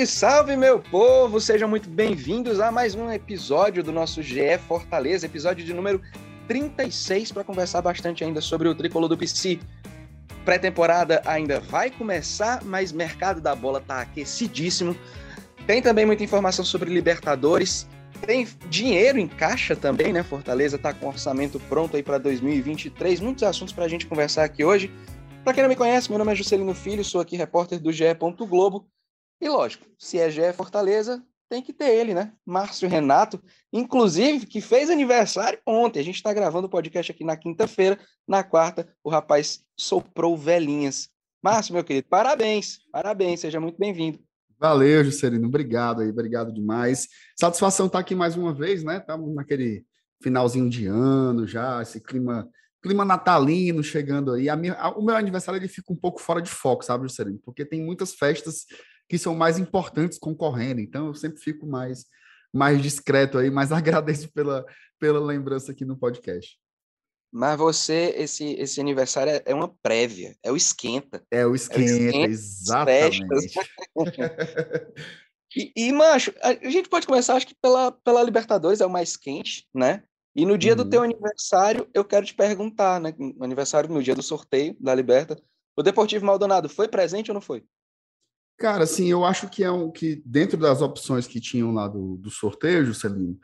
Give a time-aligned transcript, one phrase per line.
[0.00, 1.40] Salve, salve, meu povo!
[1.40, 6.00] Sejam muito bem-vindos a mais um episódio do nosso GE Fortaleza, episódio de número
[6.46, 9.58] 36, para conversar bastante ainda sobre o tricolor do PC.
[10.44, 14.96] Pré-temporada ainda vai começar, mas mercado da bola tá aquecidíssimo.
[15.66, 17.86] Tem também muita informação sobre Libertadores.
[18.24, 20.22] Tem dinheiro em caixa também, né?
[20.22, 23.20] Fortaleza tá com orçamento pronto aí para 2023.
[23.20, 24.90] Muitos assuntos para a gente conversar aqui hoje.
[25.44, 28.04] Para quem não me conhece, meu nome é Juscelino Filho, sou aqui repórter do GE.
[28.48, 28.86] Globo
[29.40, 32.32] e lógico, se é GE Fortaleza, tem que ter ele, né?
[32.46, 35.98] Márcio Renato, inclusive, que fez aniversário ontem.
[35.98, 37.98] A gente está gravando o podcast aqui na quinta-feira.
[38.26, 41.08] Na quarta, o rapaz soprou velhinhas.
[41.42, 44.20] Márcio, meu querido, parabéns, parabéns, seja muito bem-vindo.
[44.58, 47.08] Valeu, Juscelino, obrigado aí, obrigado demais.
[47.34, 48.98] Satisfação estar tá aqui mais uma vez, né?
[48.98, 49.84] Estamos naquele
[50.22, 52.48] finalzinho de ano já, esse clima
[52.82, 54.54] clima natalino chegando aí.
[54.56, 57.38] Minha, o meu aniversário ele fica um pouco fora de foco, sabe, Juscelino?
[57.44, 58.64] Porque tem muitas festas
[59.10, 60.80] que são mais importantes concorrendo.
[60.80, 62.06] Então eu sempre fico mais
[62.52, 64.64] mais discreto aí, mas agradeço pela,
[64.98, 66.56] pela lembrança aqui no podcast.
[67.32, 71.22] Mas você, esse, esse aniversário é, é uma prévia, é o esquenta.
[71.30, 73.58] É o esquenta, é o esquenta exatamente.
[75.56, 79.16] e, e, macho, a gente pode começar, acho que pela, pela Libertadores, é o mais
[79.16, 80.02] quente, né?
[80.34, 80.78] E no dia uhum.
[80.78, 83.14] do teu aniversário, eu quero te perguntar, né?
[83.40, 85.40] aniversário no dia do sorteio da Liberta,
[85.76, 87.64] o Deportivo Maldonado foi presente ou não foi?
[88.60, 92.18] Cara, assim, eu acho que é um que dentro das opções que tinham lá do,
[92.18, 93.40] do sorteio, Juscelino,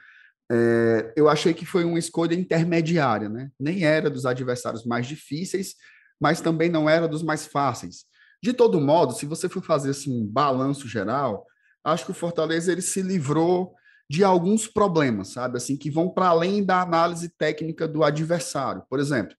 [0.53, 3.51] é, eu achei que foi uma escolha intermediária, né?
[3.59, 5.75] Nem era dos adversários mais difíceis,
[6.21, 8.05] mas também não era dos mais fáceis.
[8.43, 11.47] De todo modo, se você for fazer assim, um balanço geral,
[11.83, 13.75] acho que o Fortaleza ele se livrou
[14.11, 15.57] de alguns problemas, sabe?
[15.57, 18.83] Assim, que vão para além da análise técnica do adversário.
[18.91, 19.35] Por exemplo,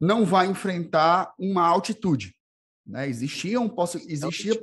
[0.00, 2.34] não vai enfrentar uma altitude.
[2.84, 3.08] Né?
[3.08, 3.72] Existia, um,
[4.08, 4.60] existia,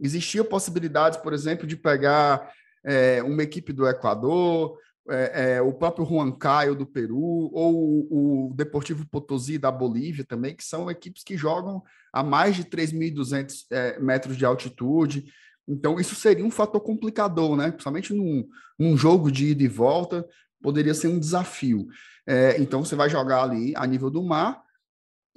[0.00, 2.50] Existia possibilidades, por exemplo, de pegar
[2.84, 8.48] é, uma equipe do Equador, é, é, o próprio Juan Caio do Peru, ou o,
[8.50, 13.66] o Deportivo Potosí da Bolívia também, que são equipes que jogam a mais de 3.200
[13.70, 15.32] é, metros de altitude.
[15.68, 17.70] Então, isso seria um fator complicador, né?
[17.70, 20.26] Principalmente num, num jogo de ida e volta,
[20.62, 21.86] poderia ser um desafio.
[22.26, 24.62] É, então, você vai jogar ali a nível do mar,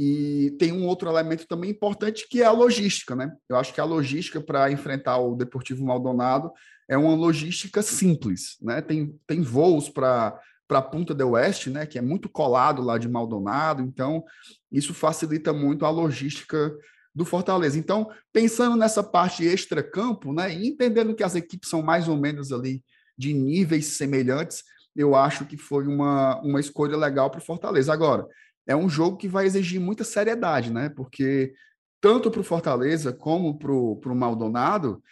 [0.01, 3.35] e tem um outro elemento também importante que é a logística, né?
[3.49, 6.53] Eu acho que a logística para enfrentar o Deportivo Maldonado
[6.87, 8.81] é uma logística simples, né?
[8.81, 13.09] Tem, tem voos para para Punta del Oeste, né, que é muito colado lá de
[13.09, 14.23] Maldonado, então
[14.71, 16.71] isso facilita muito a logística
[17.13, 17.79] do Fortaleza.
[17.79, 22.51] Então, pensando nessa parte extra-campo, né, e entendendo que as equipes são mais ou menos
[22.51, 22.83] ali
[23.17, 24.63] de níveis semelhantes,
[24.95, 27.91] eu acho que foi uma, uma escolha legal para o Fortaleza.
[27.91, 28.27] Agora,
[28.69, 30.89] é um jogo que vai exigir muita seriedade, né?
[30.89, 31.55] Porque
[31.99, 35.03] tanto para o Fortaleza como para o Maldonado,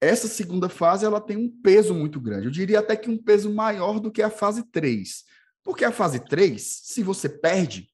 [0.00, 2.46] essa segunda fase ela tem um peso muito grande.
[2.46, 5.24] Eu diria até que um peso maior do que a fase 3.
[5.62, 7.86] Porque a fase 3, se você perde,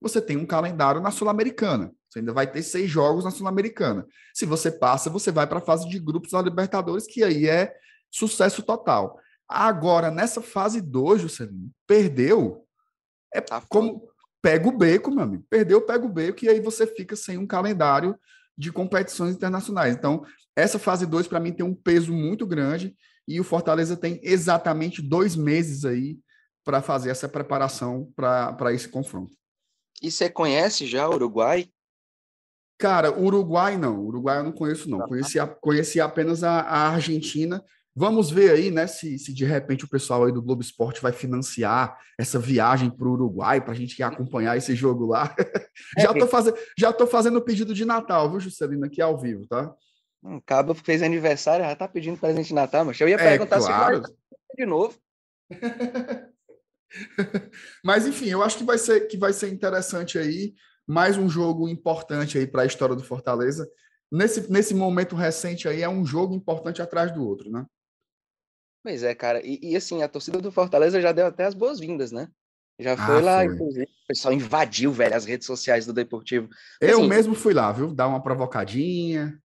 [0.00, 1.92] você tem um calendário na Sul-Americana.
[2.10, 4.04] Você ainda vai ter seis jogos na Sul-Americana.
[4.34, 7.72] Se você passa, você vai para a fase de grupos da Libertadores, que aí é
[8.10, 9.20] sucesso total.
[9.48, 12.64] Agora, nessa fase 2, Juscelino, perdeu.
[13.32, 14.07] É tá como,
[14.42, 15.44] pega o beco, meu amigo.
[15.48, 18.18] Perdeu, pega o beco, e aí você fica sem um calendário
[18.56, 19.94] de competições internacionais.
[19.94, 20.24] Então,
[20.56, 25.02] essa fase 2, para mim, tem um peso muito grande, e o Fortaleza tem exatamente
[25.02, 26.18] dois meses aí
[26.64, 29.32] para fazer essa preparação para esse confronto.
[30.02, 31.68] E você conhece já o Uruguai?
[32.78, 34.04] Cara, Uruguai não.
[34.04, 35.00] Uruguai eu não conheço, não.
[35.00, 37.62] Conheci, conheci apenas a, a Argentina
[37.98, 41.10] Vamos ver aí, né, se, se de repente o pessoal aí do Globo Esporte vai
[41.10, 45.34] financiar essa viagem para o Uruguai para a gente acompanhar esse jogo lá.
[45.96, 49.16] É, já estou fazendo, já tô fazendo o pedido de Natal, viu, Juscelino, aqui ao
[49.16, 49.72] vivo, tá?
[50.22, 53.58] Um cabo fez aniversário, já tá pedindo presente de Natal, mas eu ia é, perguntar
[53.58, 53.96] claro.
[53.96, 54.12] se vai
[54.56, 54.98] de novo.
[57.84, 60.54] mas enfim, eu acho que vai ser que vai ser interessante aí,
[60.86, 63.68] mais um jogo importante aí para a história do Fortaleza.
[64.10, 67.64] Nesse, nesse momento recente aí é um jogo importante atrás do outro, né?
[68.82, 69.44] Pois é, cara.
[69.44, 72.28] E, e, assim, a torcida do Fortaleza já deu até as boas-vindas, né?
[72.80, 73.54] Já foi ah, lá, foi.
[73.54, 76.48] inclusive, o pessoal invadiu, velho, as redes sociais do Deportivo.
[76.80, 77.92] Eu assim, mesmo fui lá, viu?
[77.92, 79.36] Dar uma provocadinha.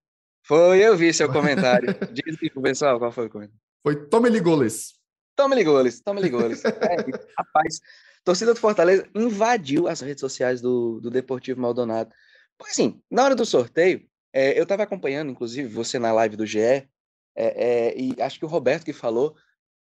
[0.46, 1.88] Foi, eu vi seu comentário.
[2.12, 3.60] Diz pro pessoal qual foi o comentário.
[3.82, 4.94] Foi Tome Ligoles.
[5.34, 6.62] Tome Ligoles, Tome Ligoles.
[6.64, 6.96] é,
[7.36, 7.80] rapaz,
[8.24, 12.10] torcida do Fortaleza invadiu as redes sociais do, do Deportivo Maldonado.
[12.56, 16.46] Pois assim, na hora do sorteio, é, eu estava acompanhando, inclusive, você na live do
[16.46, 16.88] GE,
[17.36, 19.34] é, é, e acho que o Roberto que falou,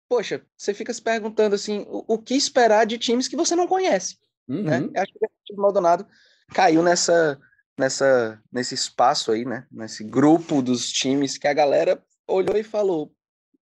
[0.08, 3.66] poxa, você fica se perguntando assim, o, o que esperar de times que você não
[3.66, 4.80] conhece, né?
[4.80, 4.90] uhum.
[4.90, 5.00] né?
[5.00, 5.12] Acho
[5.44, 6.06] que o Maldonado
[6.52, 7.40] caiu nessa,
[7.78, 9.66] nessa, nesse espaço aí, né?
[9.70, 13.12] Nesse grupo dos times que a galera olhou e falou: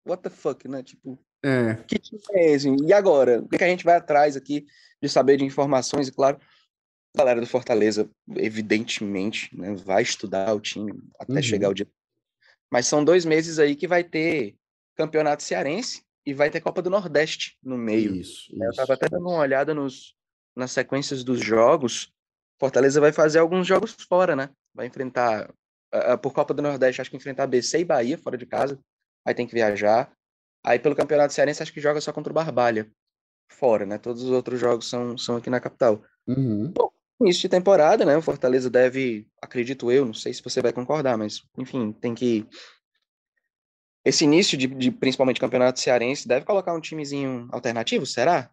[0.06, 0.82] What the fuck, né?
[0.82, 1.74] Tipo, é.
[1.86, 2.68] que time é esse?
[2.68, 3.40] E agora?
[3.40, 4.66] O que, que a gente vai atrás aqui
[5.00, 6.08] de saber de informações?
[6.08, 6.38] E claro,
[7.14, 11.42] a galera do Fortaleza, evidentemente, né, vai estudar o time até uhum.
[11.42, 11.86] chegar o dia.
[12.72, 14.56] Mas são dois meses aí que vai ter
[14.96, 18.14] campeonato cearense e vai ter Copa do Nordeste no meio.
[18.14, 18.64] Isso, isso.
[18.64, 20.14] Eu estava até dando uma olhada nos,
[20.56, 22.10] nas sequências dos jogos.
[22.58, 24.48] Fortaleza vai fazer alguns jogos fora, né?
[24.74, 25.52] Vai enfrentar,
[25.94, 28.80] uh, por Copa do Nordeste, acho que enfrentar BC e Bahia fora de casa.
[29.22, 30.10] Aí tem que viajar.
[30.64, 32.90] Aí pelo Campeonato Cearense, acho que joga só contra o Barbalha.
[33.50, 33.98] Fora, né?
[33.98, 36.02] Todos os outros jogos são, são aqui na capital.
[36.26, 36.72] Uhum.
[36.72, 36.90] Bom,
[37.22, 38.16] início de temporada, né?
[38.16, 42.46] O Fortaleza deve, acredito eu, não sei se você vai concordar, mas enfim, tem que
[44.04, 48.50] esse início de, de, principalmente campeonato cearense deve colocar um timezinho alternativo, será?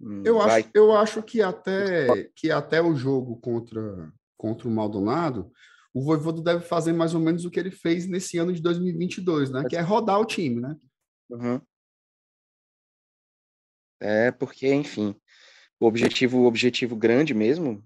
[0.00, 5.50] Hum, eu acho, eu acho que até que até o jogo contra contra o Maldonado,
[5.92, 9.50] o Voivodo deve fazer mais ou menos o que ele fez nesse ano de 2022,
[9.50, 9.64] né?
[9.68, 10.76] Que é rodar o time, né?
[11.28, 11.60] Uhum.
[14.00, 15.16] É porque, enfim,
[15.80, 17.84] o objetivo, o objetivo grande mesmo,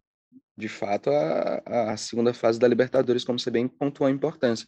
[0.57, 4.67] de fato, a, a segunda fase da Libertadores, como você bem pontuou a importância.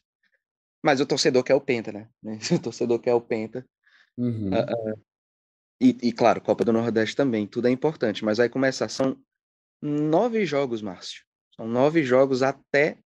[0.83, 2.09] Mas o torcedor quer o Penta, né?
[2.53, 3.67] O torcedor quer o Penta.
[4.17, 4.51] Uhum.
[4.51, 5.01] Uh,
[5.81, 8.25] e, e, claro, Copa do Nordeste também, tudo é importante.
[8.25, 9.17] Mas vai começar, são
[9.83, 11.23] nove jogos, Márcio.
[11.57, 12.99] São nove jogos até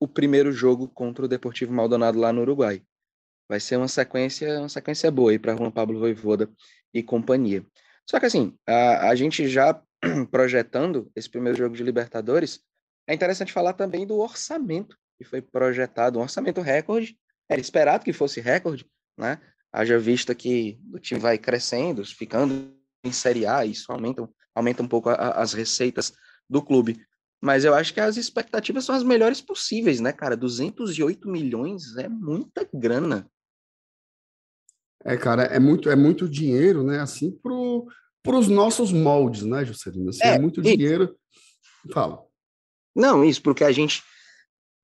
[0.00, 2.82] o primeiro jogo contra o Deportivo Maldonado lá no Uruguai.
[3.48, 6.48] Vai ser uma sequência, uma sequência boa aí para Juan Pablo Voivoda
[6.94, 7.66] e companhia.
[8.08, 9.80] Só que assim, a, a gente já
[10.30, 12.60] projetando esse primeiro jogo de Libertadores,
[13.06, 17.14] é interessante falar também do orçamento que foi projetado, um orçamento recorde,
[17.46, 18.86] era esperado que fosse recorde,
[19.18, 19.38] né?
[19.70, 22.74] Haja vista que o time vai crescendo, ficando
[23.04, 26.14] em Série A, isso aumenta, aumenta um pouco a, as receitas
[26.48, 27.04] do clube.
[27.38, 30.36] Mas eu acho que as expectativas são as melhores possíveis, né, cara?
[30.36, 33.30] 208 milhões é muita grana.
[35.04, 36.98] É, cara, é muito, é muito dinheiro, né?
[36.98, 37.30] Assim,
[38.22, 40.10] para os nossos moldes, né, Juscelino?
[40.10, 41.16] Assim, é, é muito dinheiro.
[41.92, 42.22] Fala.
[42.94, 44.02] Não, isso, porque a gente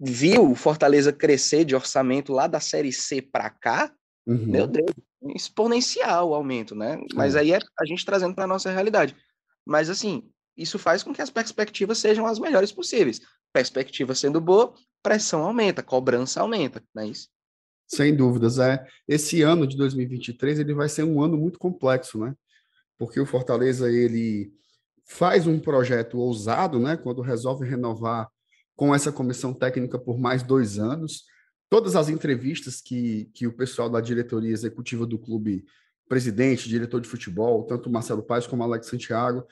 [0.01, 3.93] viu o Fortaleza crescer de orçamento lá da Série C para cá,
[4.27, 4.47] uhum.
[4.47, 4.91] meu Deus,
[5.35, 6.99] exponencial o aumento, né?
[7.15, 7.41] Mas é.
[7.41, 9.17] aí é a gente trazendo para nossa realidade.
[9.67, 13.21] Mas assim, isso faz com que as perspectivas sejam as melhores possíveis.
[13.53, 17.29] Perspectiva sendo boa, pressão aumenta, cobrança aumenta, não é isso?
[17.89, 18.85] Sem dúvidas, é.
[19.07, 22.35] Esse ano de 2023 ele vai ser um ano muito complexo, né?
[22.99, 24.53] Porque o Fortaleza ele
[25.05, 26.97] faz um projeto ousado, né?
[26.97, 28.29] Quando resolve renovar
[28.75, 31.25] com essa comissão técnica por mais dois anos.
[31.69, 35.65] Todas as entrevistas que, que o pessoal da diretoria executiva do clube,
[36.09, 39.45] presidente, diretor de futebol, tanto Marcelo Paes como Alex Santiago,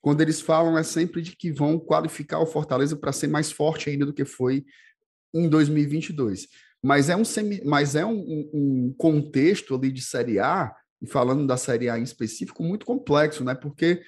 [0.00, 3.90] quando eles falam é sempre de que vão qualificar o Fortaleza para ser mais forte
[3.90, 4.64] ainda do que foi
[5.34, 6.46] em 2022.
[6.80, 11.46] Mas é um, semi, mas é um, um contexto ali de Série A, e falando
[11.46, 13.54] da Série A em específico, muito complexo, né?
[13.54, 14.02] Porque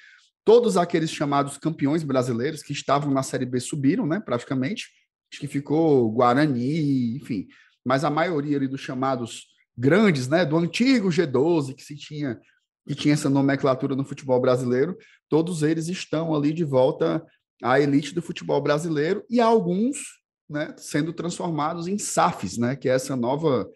[0.49, 4.89] Todos aqueles chamados campeões brasileiros que estavam na Série B subiram, né, praticamente.
[5.31, 7.47] Acho que ficou Guarani, enfim.
[7.85, 9.45] Mas a maioria ali dos chamados
[9.77, 12.39] grandes, né, do antigo G12 que se tinha
[12.87, 14.97] que tinha essa nomenclatura no futebol brasileiro,
[15.29, 17.23] todos eles estão ali de volta
[17.61, 19.99] à elite do futebol brasileiro e alguns,
[20.49, 23.69] né, sendo transformados em SAFs, né, que é essa nova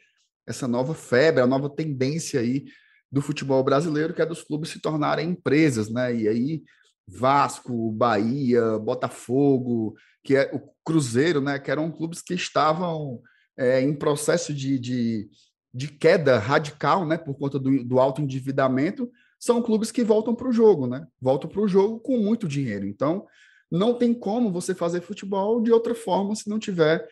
[0.47, 2.65] essa nova febre, a nova tendência aí
[3.13, 6.15] do futebol brasileiro, que é dos clubes se tornarem empresas, né?
[6.15, 6.63] E aí
[7.07, 9.93] Vasco, Bahia, Botafogo,
[10.23, 11.59] que é o Cruzeiro, né?
[11.59, 13.21] Que eram clubes que estavam
[13.55, 15.29] é, em processo de, de,
[15.71, 17.15] de, queda radical, né?
[17.15, 19.07] Por conta do, do alto endividamento,
[19.39, 21.05] são clubes que voltam para o jogo, né?
[21.21, 22.87] Voltam para o jogo com muito dinheiro.
[22.87, 23.27] Então,
[23.69, 27.07] não tem como você fazer futebol de outra forma se não tiver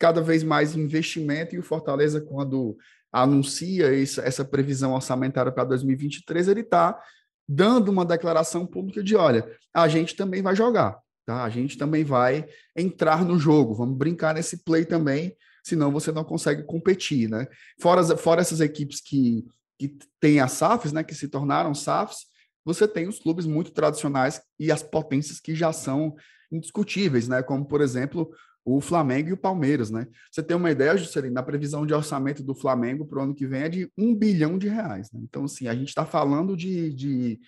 [0.00, 2.76] cada vez mais investimento e o Fortaleza, quando
[3.14, 7.00] anuncia isso, essa previsão orçamentária para 2023, ele está
[7.48, 11.44] dando uma declaração pública de: olha, a gente também vai jogar, tá?
[11.44, 12.44] A gente também vai
[12.76, 17.46] entrar no jogo, vamos brincar nesse play também, senão você não consegue competir, né?
[17.80, 19.46] Fora, fora essas equipes que,
[19.78, 22.26] que têm as SAFs, né, que se tornaram SAFs,
[22.64, 26.16] você tem os clubes muito tradicionais e as potências que já são
[26.50, 27.44] indiscutíveis, né?
[27.44, 28.28] Como, por exemplo,
[28.64, 30.06] o Flamengo e o Palmeiras, né?
[30.30, 33.46] Você tem uma ideia, Juscelino, na previsão de orçamento do Flamengo para o ano que
[33.46, 35.12] vem é de um bilhão de reais.
[35.12, 35.20] Né?
[35.22, 37.40] Então, assim, a gente está falando de, de,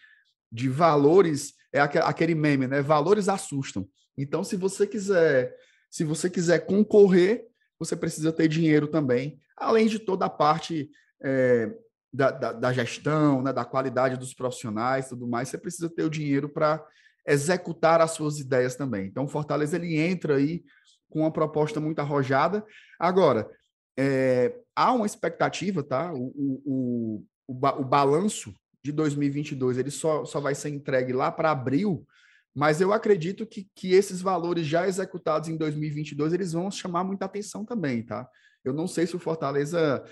[0.52, 2.82] de valores, é aquele meme, né?
[2.82, 3.88] Valores assustam.
[4.16, 5.54] Então, se você quiser,
[5.90, 7.46] se você quiser concorrer,
[7.78, 10.90] você precisa ter dinheiro também, além de toda a parte
[11.22, 11.70] é,
[12.12, 13.52] da, da, da, gestão, né?
[13.52, 16.84] da qualidade dos profissionais, tudo mais, você precisa ter o dinheiro para
[17.26, 19.06] executar as suas ideias também.
[19.06, 20.62] Então, o Fortaleza ele entra aí
[21.08, 22.64] com uma proposta muito arrojada.
[22.98, 23.50] Agora,
[23.98, 26.12] é, há uma expectativa, tá?
[26.12, 31.50] O, o, o, o, balanço de 2022 ele só, só vai ser entregue lá para
[31.50, 32.06] abril,
[32.54, 37.24] mas eu acredito que, que esses valores já executados em 2022 eles vão chamar muita
[37.24, 38.28] atenção também, tá?
[38.64, 40.04] Eu não sei se o Fortaleza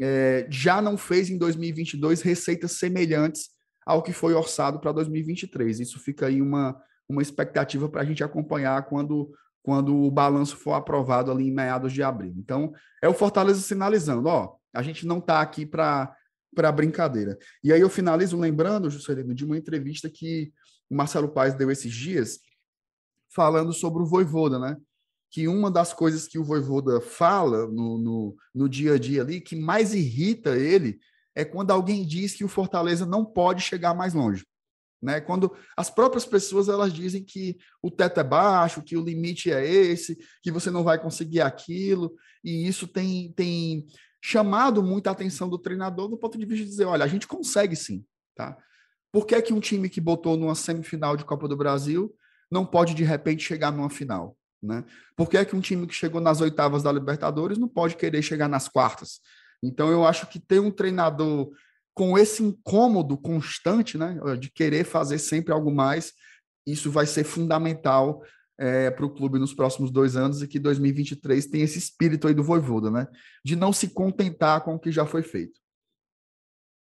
[0.00, 3.50] é, já não fez em 2022 receitas semelhantes
[3.84, 5.80] ao que foi orçado para 2023.
[5.80, 9.32] Isso fica aí uma, uma expectativa para a gente acompanhar quando,
[9.66, 12.32] quando o balanço for aprovado ali em meados de abril.
[12.36, 16.14] Então, é o Fortaleza sinalizando, ó, a gente não está aqui para
[16.54, 17.36] para brincadeira.
[17.62, 20.50] E aí eu finalizo lembrando, Juscelino, de uma entrevista que
[20.88, 22.38] o Marcelo Paes deu esses dias,
[23.28, 24.74] falando sobre o Voivoda, né?
[25.30, 29.38] Que uma das coisas que o Voivoda fala no, no, no dia a dia ali,
[29.38, 30.98] que mais irrita ele,
[31.34, 34.46] é quando alguém diz que o Fortaleza não pode chegar mais longe.
[35.06, 35.20] Né?
[35.20, 39.64] Quando as próprias pessoas elas dizem que o teto é baixo, que o limite é
[39.64, 43.86] esse, que você não vai conseguir aquilo, e isso tem, tem
[44.20, 47.76] chamado muita atenção do treinador do ponto de vista de dizer, olha, a gente consegue
[47.76, 48.58] sim, tá?
[49.12, 52.12] Por que, é que um time que botou numa semifinal de Copa do Brasil
[52.50, 54.84] não pode de repente chegar numa final, né?
[55.16, 58.22] Por que, é que um time que chegou nas oitavas da Libertadores não pode querer
[58.22, 59.20] chegar nas quartas?
[59.62, 61.52] Então eu acho que ter um treinador
[61.96, 66.12] com esse incômodo constante, né, de querer fazer sempre algo mais,
[66.66, 68.22] isso vai ser fundamental
[68.58, 72.34] é, para o clube nos próximos dois anos e que 2023 tem esse espírito aí
[72.34, 73.06] do Voivoda, né,
[73.42, 75.58] de não se contentar com o que já foi feito.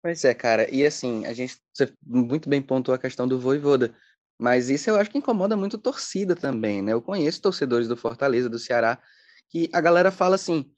[0.01, 3.95] Pois é, cara, e assim, a gente você muito bem pontuou a questão do Voivoda,
[4.41, 6.91] mas isso eu acho que incomoda muito a torcida também, né?
[6.91, 8.99] Eu conheço torcedores do Fortaleza, do Ceará,
[9.47, 10.69] que a galera fala assim: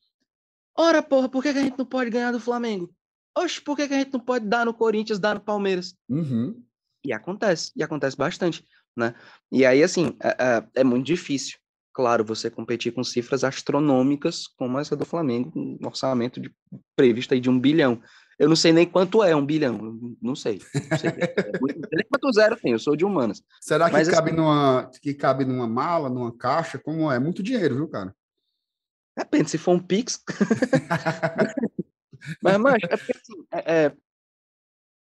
[0.77, 2.93] Ora, porra, por que, a gente não pode ganhar do Flamengo?
[3.37, 5.93] Oxe, por que, a gente não pode dar no Corinthians, dar no Palmeiras?
[6.09, 6.63] Uhum.
[7.05, 8.65] E acontece, e acontece bastante,
[8.95, 9.13] né?
[9.51, 11.57] E aí, assim, é, é, é, muito difícil,
[11.93, 16.51] claro, você competir com cifras astronômicas como essa do Flamengo, um orçamento de,
[16.95, 18.01] previsto aí de um bilhão.
[18.39, 20.61] Eu não sei nem quanto é um bilhão, não sei.
[20.89, 23.41] Não sei, é muito, nem quanto zero tem, eu sou de humanas.
[23.61, 26.79] Será que, Mas, cabe assim, numa, que cabe numa mala, numa caixa?
[26.79, 27.17] Como é?
[27.17, 28.15] É muito dinheiro, viu, cara?
[29.17, 30.21] Depende, se for um Pix.
[32.41, 33.97] mas, mas, é porque assim, é, é,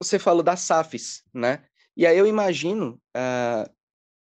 [0.01, 1.65] você falou das SAFs, né?
[1.95, 3.69] E aí eu imagino uh,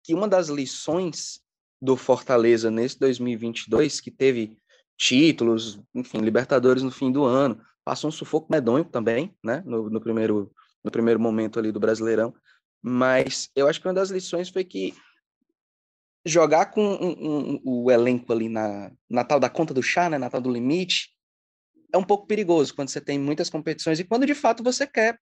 [0.04, 1.40] que uma das lições
[1.80, 4.56] do Fortaleza nesse 2022, que teve
[4.96, 9.62] títulos, enfim, Libertadores no fim do ano, passou um sufoco medonho também, né?
[9.64, 10.52] No, no, primeiro,
[10.84, 12.34] no primeiro momento ali do Brasileirão.
[12.82, 14.94] Mas eu acho que uma das lições foi que
[16.24, 20.18] jogar com um, um, o elenco ali na, na tal da conta do chá, né,
[20.18, 21.10] na tal do limite,
[21.92, 25.18] é um pouco perigoso quando você tem muitas competições e quando de fato você quer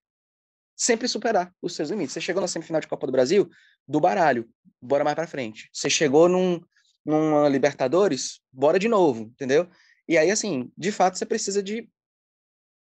[0.76, 2.12] sempre superar os seus limites.
[2.12, 3.49] Você chegou na semifinal de Copa do Brasil,
[3.87, 4.49] do baralho,
[4.80, 5.70] bora mais para frente.
[5.73, 6.61] Você chegou num,
[7.04, 9.68] numa Libertadores, bora de novo, entendeu?
[10.08, 11.88] E aí, assim, de fato, você precisa de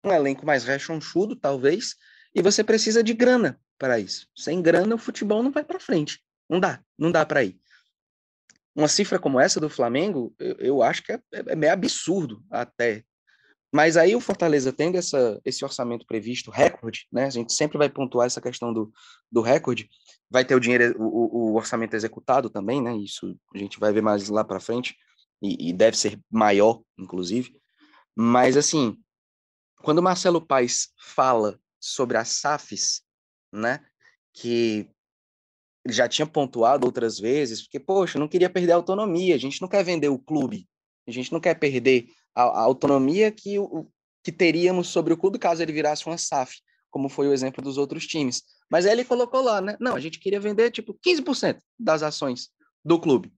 [0.03, 1.95] um elenco mais rechonchudo, talvez,
[2.33, 4.27] e você precisa de grana para isso.
[4.35, 6.19] Sem grana, o futebol não vai para frente.
[6.49, 7.59] Não dá, não dá para ir
[8.75, 12.43] uma cifra como essa do Flamengo, eu, eu acho que é, é, é, meio absurdo
[12.49, 13.03] até.
[13.73, 17.25] Mas aí o Fortaleza tendo essa, esse orçamento previsto, recorde, né?
[17.25, 18.93] A gente sempre vai pontuar essa questão do,
[19.31, 19.89] do recorde.
[20.29, 22.95] Vai ter o dinheiro, o, o orçamento executado também, né?
[22.95, 24.95] Isso a gente vai ver mais lá para frente
[25.41, 27.59] e, e, deve ser maior, inclusive.
[28.15, 28.95] Mas assim,
[29.77, 33.01] quando o Marcelo Paes fala sobre as SAFs,
[33.51, 33.83] né?
[34.35, 34.87] Que
[35.83, 39.59] ele já tinha pontuado outras vezes, porque, poxa, não queria perder a autonomia, a gente
[39.59, 40.69] não quer vender o clube,
[41.07, 43.87] a gente não quer perder a, a autonomia que, o,
[44.23, 46.57] que teríamos sobre o clube caso ele virasse uma SAF,
[46.89, 48.43] como foi o exemplo dos outros times.
[48.69, 49.77] Mas aí ele colocou lá, né?
[49.79, 52.49] Não, a gente queria vender, tipo, 15% das ações
[52.83, 53.31] do clube.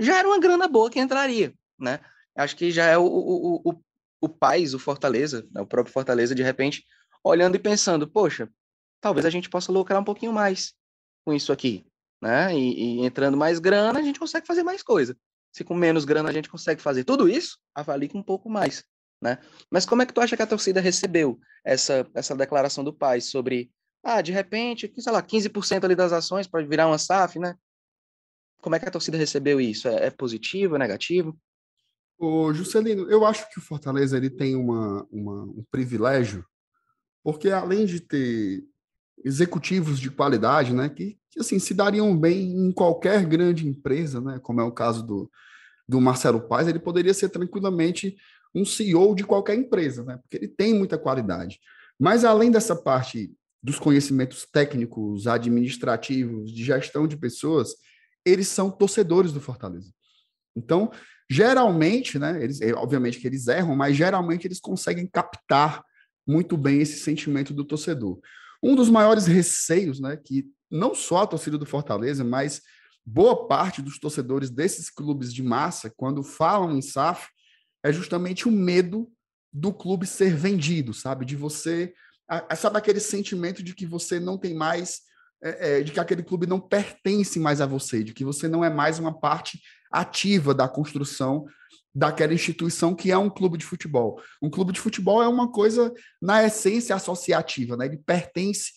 [0.00, 2.00] Já era uma grana boa que entraria, né?
[2.36, 3.82] Acho que já é o, o, o,
[4.20, 5.60] o país, o Fortaleza, né?
[5.60, 6.84] o próprio Fortaleza, de repente,
[7.22, 8.48] olhando e pensando, poxa,
[9.00, 10.72] talvez a gente possa lucrar um pouquinho mais
[11.24, 11.84] com isso aqui,
[12.22, 12.56] né?
[12.56, 15.16] E, e, entrando mais grana, a gente consegue fazer mais coisa.
[15.52, 18.84] Se com menos grana a gente consegue fazer tudo isso, avalie com um pouco mais,
[19.20, 19.38] né?
[19.70, 23.20] Mas como é que tu acha que a torcida recebeu essa, essa declaração do pai
[23.20, 23.70] sobre,
[24.02, 27.54] ah, de repente, sei lá, 15% ali das ações para virar uma SAF, né?
[28.60, 29.88] Como é que a torcida recebeu isso?
[29.88, 31.36] É, é positivo, é negativo?
[32.18, 36.44] Ô, Juscelino, eu acho que o Fortaleza ele tem uma, uma, um privilégio,
[37.22, 38.64] porque além de ter
[39.24, 44.38] executivos de qualidade, né, que, que, assim se dariam bem em qualquer grande empresa, né,
[44.42, 45.30] como é o caso do,
[45.88, 48.16] do Marcelo Paes, ele poderia ser tranquilamente
[48.54, 51.58] um CEO de qualquer empresa, né, porque ele tem muita qualidade.
[51.98, 53.32] Mas além dessa parte
[53.62, 57.70] dos conhecimentos técnicos, administrativos, de gestão de pessoas,
[58.24, 59.92] eles são torcedores do Fortaleza.
[60.56, 60.90] Então,
[61.30, 65.82] geralmente, né, eles, é, obviamente que eles erram, mas geralmente eles conseguem captar
[66.26, 68.20] muito bem esse sentimento do torcedor.
[68.62, 72.62] Um dos maiores receios, né, que não só a torcida do Fortaleza, mas
[73.04, 77.28] boa parte dos torcedores desses clubes de massa, quando falam em SAF,
[77.82, 79.10] é justamente o medo
[79.52, 81.24] do clube ser vendido, sabe?
[81.24, 81.94] De você.
[82.56, 85.00] Sabe aquele sentimento de que você não tem mais.
[85.40, 88.64] É, é, de que aquele clube não pertence mais a você, de que você não
[88.64, 89.60] é mais uma parte
[89.90, 91.46] ativa da construção
[91.98, 94.22] daquela instituição que é um clube de futebol.
[94.40, 97.86] Um clube de futebol é uma coisa, na essência, associativa, né?
[97.86, 98.72] Ele pertence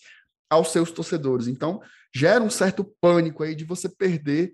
[0.50, 1.46] aos seus torcedores.
[1.46, 1.80] Então,
[2.14, 4.52] gera um certo pânico aí de você perder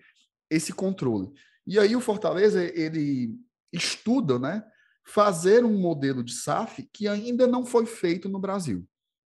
[0.50, 1.32] esse controle.
[1.66, 3.34] E aí o Fortaleza, ele
[3.72, 4.62] estuda, né?
[5.06, 8.86] Fazer um modelo de SAF que ainda não foi feito no Brasil.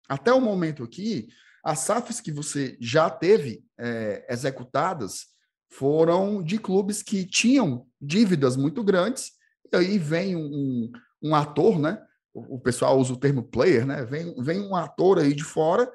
[0.08, 1.28] Até o momento aqui,
[1.66, 5.33] as SAFs que você já teve é, executadas
[5.78, 9.32] foram de clubes que tinham dívidas muito grandes,
[9.72, 12.00] e aí vem um, um, ator, né?
[12.34, 14.04] O, o, pessoal usa o termo player, né?
[14.06, 15.92] Vem, vem um ator aí de fora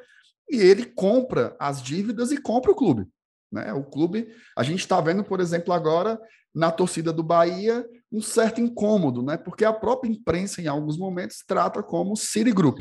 [0.51, 3.07] e ele compra as dívidas e compra o clube.
[3.53, 3.73] Né?
[3.73, 6.19] O clube, a gente está vendo, por exemplo, agora
[6.55, 9.37] na torcida do Bahia um certo incômodo, né?
[9.37, 12.81] Porque a própria imprensa, em alguns momentos, trata como Citigroup.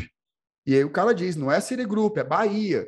[0.66, 2.88] E aí o cara diz, não é Citigroup, é Bahia.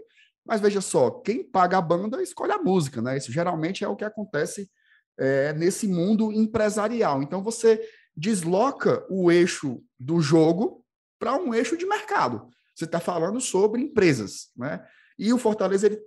[0.50, 3.15] Mas veja só, quem paga a banda escolhe a música, né?
[3.15, 4.68] Isso geralmente é o que acontece
[5.15, 7.22] é, nesse mundo empresarial.
[7.22, 7.79] Então você
[8.18, 10.84] desloca o eixo do jogo
[11.20, 12.50] para um eixo de mercado.
[12.74, 14.84] Você está falando sobre empresas, né?
[15.20, 16.00] E o Fortaleza ele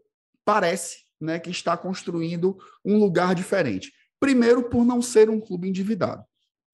[0.45, 3.93] parece, né, que está construindo um lugar diferente.
[4.19, 6.25] Primeiro, por não ser um clube endividado.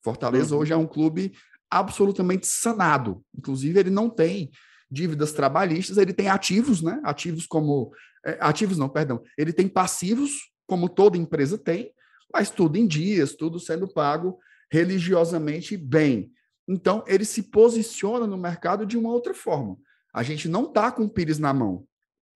[0.02, 0.62] Fortaleza uhum.
[0.62, 1.34] hoje é um clube
[1.70, 3.22] absolutamente sanado.
[3.36, 4.50] Inclusive, ele não tem
[4.90, 7.00] dívidas trabalhistas, ele tem ativos, né?
[7.04, 7.92] Ativos como.
[8.24, 9.22] É, ativos não, perdão.
[9.36, 11.92] Ele tem passivos, como toda empresa tem,
[12.32, 14.38] mas tudo em dias, tudo sendo pago
[14.70, 16.30] religiosamente bem.
[16.68, 19.78] Então, ele se posiciona no mercado de uma outra forma.
[20.12, 21.86] A gente não está com o Pires na mão.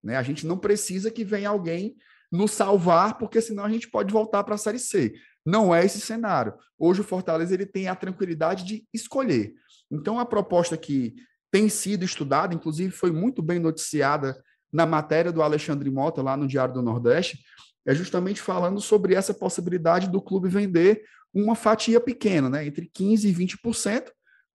[0.03, 0.17] Né?
[0.17, 1.95] A gente não precisa que venha alguém
[2.31, 5.13] nos salvar, porque senão a gente pode voltar para a Série C.
[5.45, 6.55] Não é esse cenário.
[6.79, 9.53] Hoje o Fortaleza ele tem a tranquilidade de escolher.
[9.91, 11.13] Então, a proposta que
[11.53, 16.47] tem sido estudada, inclusive foi muito bem noticiada na matéria do Alexandre Mota, lá no
[16.47, 17.45] Diário do Nordeste,
[17.85, 23.25] é justamente falando sobre essa possibilidade do clube vender uma fatia pequena, né, entre 15%
[23.25, 24.11] e 20%,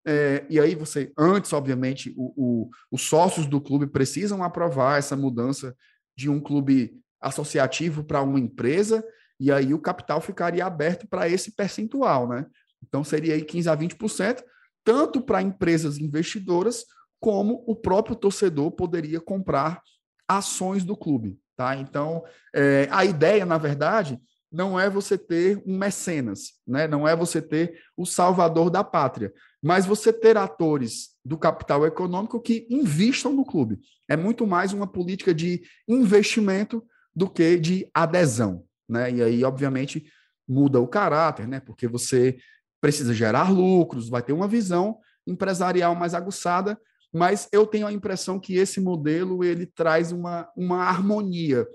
[0.07, 5.15] é, e aí você, antes, obviamente, o, o, os sócios do clube precisam aprovar essa
[5.15, 5.77] mudança
[6.17, 9.05] de um clube associativo para uma empresa,
[9.39, 12.47] e aí o capital ficaria aberto para esse percentual, né?
[12.83, 14.43] Então seria aí 15 a 20%,
[14.87, 16.85] tanto para empresas investidoras,
[17.18, 19.83] como o próprio torcedor poderia comprar
[20.29, 21.75] ações do clube, tá?
[21.75, 22.22] Então,
[22.55, 24.16] é, a ideia, na verdade,
[24.51, 26.87] não é você ter um mecenas, né?
[26.87, 32.40] Não é você ter o salvador da pátria, mas você ter atores do capital econômico
[32.40, 33.81] que investam no clube.
[34.09, 36.81] É muito mais uma política de investimento
[37.12, 39.11] do que de adesão, né?
[39.11, 40.07] E aí, obviamente,
[40.46, 41.59] muda o caráter, né?
[41.59, 42.38] Porque você
[42.87, 46.81] precisa gerar lucros, vai ter uma visão empresarial mais aguçada,
[47.12, 51.66] mas eu tenho a impressão que esse modelo ele traz uma, uma harmonia.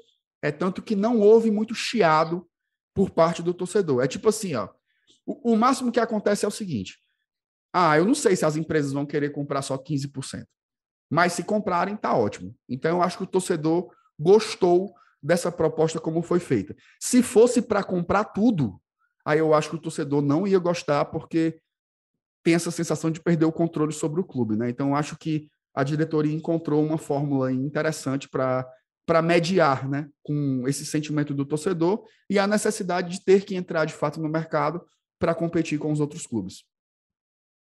[0.42, 2.48] É tanto que não houve muito chiado
[2.96, 4.02] por parte do torcedor.
[4.02, 4.70] É tipo assim, ó,
[5.26, 6.98] o, o máximo que acontece é o seguinte:
[7.74, 10.46] ah, eu não sei se as empresas vão querer comprar só 15%.
[11.10, 12.56] Mas se comprarem, tá ótimo.
[12.70, 16.74] Então eu acho que o torcedor gostou dessa proposta como foi feita.
[17.02, 18.82] Se fosse para comprar tudo,
[19.26, 21.60] aí eu acho que o torcedor não ia gostar porque
[22.44, 24.70] tem essa sensação de perder o controle sobre o clube, né?
[24.70, 28.68] Então eu acho que a diretoria encontrou uma fórmula interessante para
[29.04, 33.84] para mediar, né, com esse sentimento do torcedor e a necessidade de ter que entrar
[33.84, 34.86] de fato no mercado
[35.20, 36.64] para competir com os outros clubes.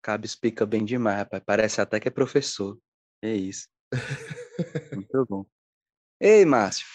[0.02, 1.42] Cabe explica bem demais, rapaz.
[1.44, 2.78] Parece até que é professor.
[3.20, 3.68] É isso.
[4.94, 5.44] Muito bom.
[6.20, 6.86] Ei, Márcio.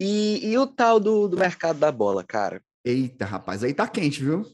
[0.00, 2.62] E, e o tal do, do mercado da bola, cara?
[2.84, 4.44] Eita, rapaz, aí tá quente, viu?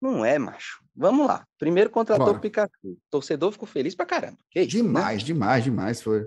[0.00, 0.82] Não é, macho.
[0.94, 1.46] Vamos lá.
[1.58, 2.70] Primeiro contratou o Pikachu.
[2.84, 4.38] O torcedor ficou feliz pra caramba.
[4.50, 5.26] Que isso, demais, né?
[5.26, 6.02] demais, demais.
[6.02, 6.26] Foi.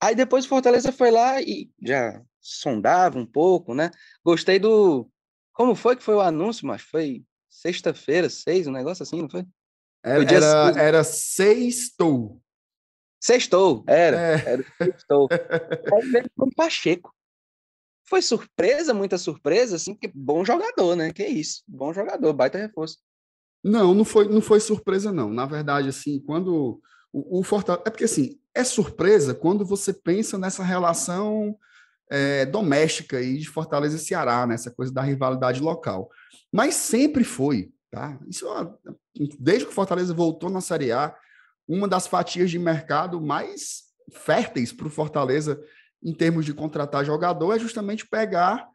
[0.00, 3.90] Aí depois o Fortaleza foi lá e já sondava um pouco, né?
[4.24, 5.08] Gostei do.
[5.52, 9.44] Como foi que foi o anúncio, mas foi sexta-feira, seis, um negócio assim, não foi?
[10.02, 12.42] Era, era, era sextou.
[13.20, 14.16] Sextou, era.
[14.16, 14.44] É.
[14.44, 15.28] Era sextou.
[15.94, 17.14] Aí veio o Pacheco.
[18.04, 21.12] Foi surpresa, muita surpresa, assim, porque bom jogador, né?
[21.12, 22.98] Que isso, bom jogador, baita reforço.
[23.62, 25.30] Não, não foi, não foi surpresa, não.
[25.30, 26.80] Na verdade, assim, quando
[27.12, 27.84] o, o Fortaleza.
[27.86, 31.56] É porque, assim, é surpresa quando você pensa nessa relação
[32.10, 34.54] é, doméstica aí de Fortaleza e Ceará, né?
[34.54, 36.10] essa coisa da rivalidade local.
[36.52, 38.18] Mas sempre foi, tá?
[38.28, 38.92] Isso é
[39.38, 41.14] desde que Fortaleza voltou na Série A,
[41.68, 45.62] uma das fatias de mercado mais férteis para o Fortaleza
[46.02, 48.68] em termos de contratar jogador é justamente pegar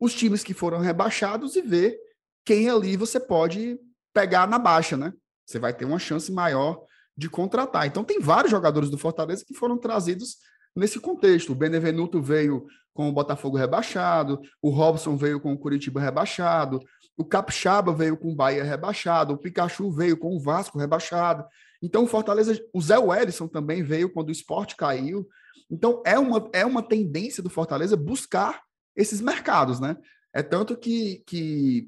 [0.00, 1.98] os times que foram rebaixados e ver
[2.44, 3.78] quem ali você pode
[4.14, 5.12] pegar na baixa, né?
[5.44, 6.82] Você vai ter uma chance maior
[7.16, 7.86] de contratar.
[7.86, 10.36] Então tem vários jogadores do Fortaleza que foram trazidos
[10.74, 11.52] nesse contexto.
[11.52, 16.80] O Benevenuto veio com o Botafogo rebaixado, o Robson veio com o Curitiba rebaixado,
[17.16, 21.44] o Capixaba veio com o Bahia rebaixado, o Pikachu veio com o Vasco rebaixado.
[21.82, 25.28] Então o Fortaleza, o Zé Wellison também veio quando o esporte caiu.
[25.70, 28.62] Então é uma, é uma tendência do Fortaleza buscar
[28.96, 29.96] esses mercados, né?
[30.32, 31.86] É tanto que, que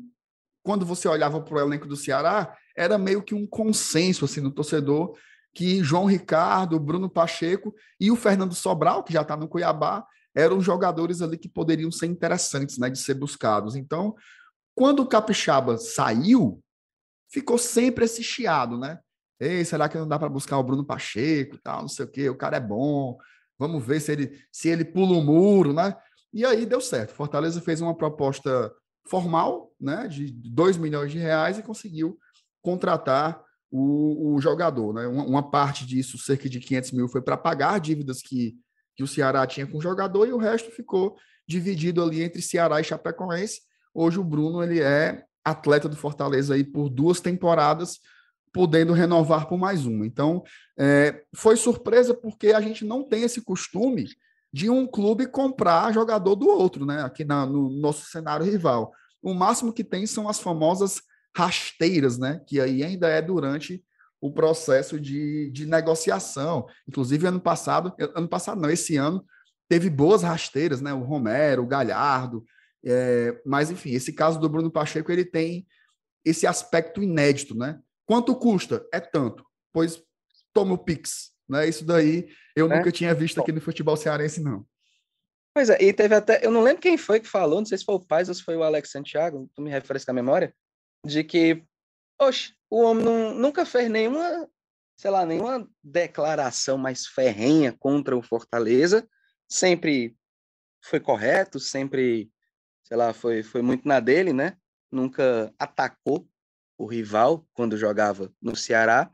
[0.62, 4.50] quando você olhava para o elenco do Ceará, era meio que um consenso assim no
[4.50, 5.16] torcedor
[5.52, 10.60] que João Ricardo, Bruno Pacheco e o Fernando Sobral, que já está no Cuiabá, eram
[10.60, 13.74] jogadores ali que poderiam ser interessantes, né, de ser buscados.
[13.74, 14.14] Então,
[14.74, 16.62] quando o Capixaba saiu,
[17.30, 19.00] ficou sempre esse chiado, né?
[19.40, 22.28] Ei, será que não dá para buscar o Bruno Pacheco, tal, não sei o quê,
[22.28, 23.18] o cara é bom.
[23.60, 25.94] Vamos ver se ele se ele pula o muro, né?
[26.32, 27.12] E aí deu certo.
[27.12, 28.72] Fortaleza fez uma proposta
[29.06, 32.18] formal, né, de 2 milhões de reais e conseguiu
[32.62, 34.94] contratar o, o jogador.
[34.94, 35.06] Né?
[35.06, 38.56] Uma, uma, parte disso, cerca de 500 mil, foi para pagar dívidas que,
[38.96, 42.80] que o Ceará tinha com o jogador e o resto ficou dividido ali entre Ceará
[42.80, 43.62] e Chapecoense.
[43.92, 47.98] Hoje o Bruno ele é atleta do Fortaleza aí por duas temporadas,
[48.52, 50.06] podendo renovar por mais uma.
[50.06, 50.42] Então,
[50.78, 54.08] é, foi surpresa porque a gente não tem esse costume
[54.52, 57.02] de um clube comprar jogador do outro, né?
[57.02, 58.92] Aqui na, no nosso cenário rival.
[59.22, 61.02] O máximo que tem são as famosas
[61.36, 62.40] rasteiras, né?
[62.46, 63.84] Que aí ainda é durante
[64.20, 66.66] o processo de, de negociação.
[66.88, 69.24] Inclusive, ano passado, ano passado não, esse ano,
[69.68, 70.92] teve boas rasteiras, né?
[70.92, 72.44] O Romero, o Galhardo.
[72.84, 75.66] É, mas, enfim, esse caso do Bruno Pacheco, ele tem
[76.24, 77.78] esse aspecto inédito, né?
[78.10, 78.84] Quanto custa?
[78.92, 79.46] É tanto.
[79.72, 80.02] Pois
[80.52, 81.30] toma o Pix.
[81.48, 81.68] Né?
[81.68, 82.76] Isso daí eu é?
[82.76, 84.66] nunca tinha visto aqui no futebol cearense, não.
[85.54, 86.44] Pois é, e teve até.
[86.44, 88.42] Eu não lembro quem foi que falou, não sei se foi o Paz ou se
[88.42, 90.52] foi o Alex Santiago, tu me refresca a memória,
[91.06, 91.62] de que,
[92.20, 94.48] oxe, o homem não, nunca fez nenhuma,
[94.96, 99.08] sei lá, nenhuma declaração mais ferrenha contra o Fortaleza,
[99.48, 100.16] sempre
[100.84, 102.28] foi correto, sempre,
[102.82, 104.56] sei lá, foi, foi muito na dele, né?
[104.90, 106.28] Nunca atacou
[106.80, 109.10] o rival quando jogava no Ceará.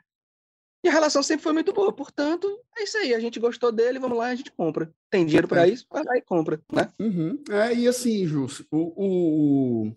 [0.84, 1.92] E a relação sempre foi muito boa.
[1.92, 3.12] Portanto, é isso aí.
[3.12, 4.92] A gente gostou dele, vamos lá, a gente compra.
[5.10, 6.92] Tem dinheiro para isso, vai lá e compra, né?
[7.00, 7.42] Uhum.
[7.50, 9.96] É, e assim, Jus, o, o,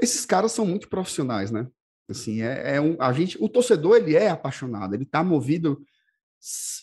[0.00, 1.68] esses caras são muito profissionais, né?
[2.10, 5.80] Assim, é, é um, a gente, o torcedor ele é apaixonado, ele está movido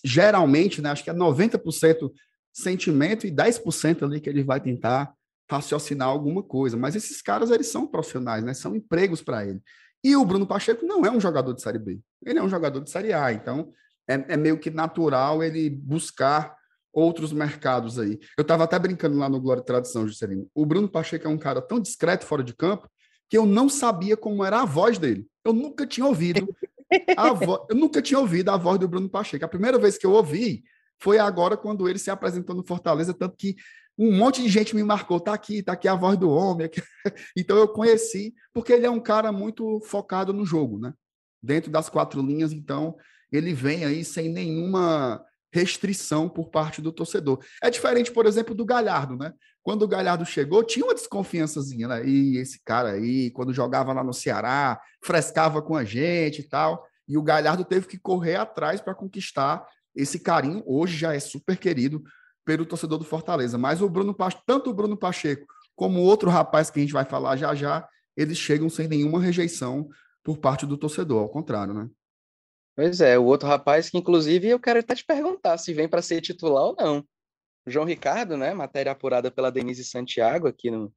[0.05, 0.89] geralmente, né?
[0.89, 2.11] Acho que é 90%
[2.53, 5.13] sentimento e 10% ali que ele vai tentar
[5.49, 6.77] raciocinar alguma coisa.
[6.77, 8.53] Mas esses caras eles são profissionais, né?
[8.53, 9.61] São empregos para ele.
[10.03, 12.81] E o Bruno Pacheco não é um jogador de Série B, ele é um jogador
[12.81, 13.71] de Série A, então
[14.07, 16.55] é, é meio que natural ele buscar
[16.93, 18.19] outros mercados aí.
[18.37, 20.47] Eu estava até brincando lá no Glória e Tradição, Juscelino.
[20.53, 22.87] O Bruno Pacheco é um cara tão discreto fora de campo
[23.29, 25.25] que eu não sabia como era a voz dele.
[25.43, 26.47] Eu nunca tinha ouvido
[27.17, 27.65] a vo...
[27.69, 29.43] eu nunca tinha ouvido a voz do Bruno Pacheco.
[29.43, 30.63] A primeira vez que eu ouvi
[30.99, 33.55] foi agora quando ele se apresentou no Fortaleza, tanto que
[33.97, 36.69] um monte de gente me marcou, tá aqui, tá aqui a voz do homem.
[37.37, 40.93] Então eu conheci, porque ele é um cara muito focado no jogo, né?
[41.41, 42.95] Dentro das quatro linhas, então
[43.31, 47.43] ele vem aí sem nenhuma restrição por parte do torcedor.
[47.61, 49.33] É diferente, por exemplo, do Galhardo, né?
[49.61, 52.05] Quando o Galhardo chegou, tinha uma desconfiançazinha, né?
[52.05, 56.85] E esse cara aí, quando jogava lá no Ceará, frescava com a gente e tal.
[57.07, 60.63] E o Galhardo teve que correr atrás para conquistar esse carinho.
[60.65, 62.03] Hoje já é super querido
[62.45, 63.57] pelo torcedor do Fortaleza.
[63.57, 67.35] Mas o Bruno tanto o Bruno Pacheco como outro rapaz que a gente vai falar
[67.35, 69.89] já já, eles chegam sem nenhuma rejeição
[70.23, 71.89] por parte do torcedor, ao contrário, né?
[72.75, 76.01] Pois é, o outro rapaz que inclusive eu quero até te perguntar se vem para
[76.01, 77.05] ser titular ou não.
[77.67, 80.93] João Ricardo, né, matéria apurada pela Denise Santiago aqui no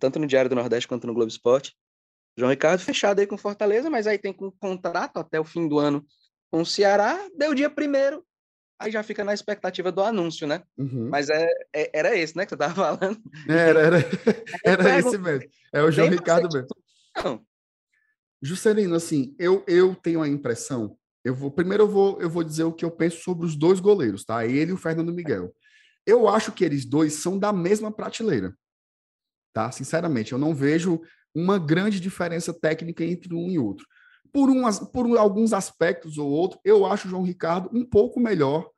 [0.00, 1.76] tanto no Diário do Nordeste quanto no Globo Esporte.
[2.36, 5.78] João Ricardo fechado aí com Fortaleza, mas aí tem um contrato até o fim do
[5.78, 6.04] ano
[6.50, 8.24] com o Ceará, deu dia primeiro,
[8.78, 10.62] aí já fica na expectativa do anúncio, né?
[10.76, 11.08] Uhum.
[11.10, 13.20] Mas é, é, era esse, né, que você tava falando.
[13.48, 13.98] Era, era,
[14.64, 15.48] era esse mesmo.
[15.72, 16.68] É o João Ricardo mesmo.
[17.16, 17.44] Não.
[18.42, 22.64] Juscelino, assim, eu, eu tenho a impressão, eu vou primeiro eu vou, eu vou dizer
[22.64, 24.46] o que eu penso sobre os dois goleiros, tá?
[24.46, 25.54] Ele e o Fernando Miguel.
[26.06, 28.54] Eu acho que eles dois são da mesma prateleira,
[29.52, 29.72] tá?
[29.72, 31.00] Sinceramente, eu não vejo
[31.34, 33.84] uma grande diferença técnica entre um e outro.
[34.36, 38.68] Por, umas, por alguns aspectos ou outro, eu acho o João Ricardo um pouco melhor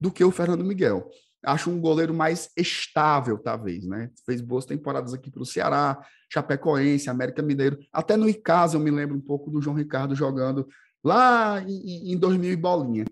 [0.00, 1.10] do que o Fernando Miguel.
[1.44, 4.08] acho um goleiro mais estável, talvez, né?
[4.24, 6.00] Fez boas temporadas aqui para o Ceará,
[6.32, 7.76] Chapecoense, América Mineiro.
[7.92, 10.68] Até no Icasa eu me lembro um pouco do João Ricardo jogando
[11.02, 13.04] lá em, em 2000 e bolinha.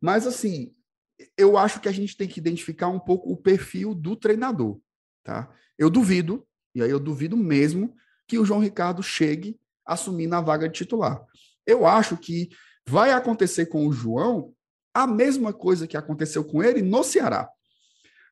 [0.00, 0.72] Mas, assim,
[1.36, 4.80] eu acho que a gente tem que identificar um pouco o perfil do treinador,
[5.22, 5.52] tá?
[5.78, 7.94] Eu duvido, e aí eu duvido mesmo,
[8.26, 11.22] que o João Ricardo chegue assumindo a vaga de titular.
[11.66, 12.50] Eu acho que
[12.86, 14.52] vai acontecer com o João
[14.94, 17.48] a mesma coisa que aconteceu com ele no Ceará.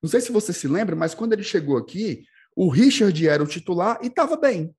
[0.02, 2.24] Não sei se você se lembra, mas quando ele chegou aqui,
[2.56, 4.74] o Richard era o titular e estava bem.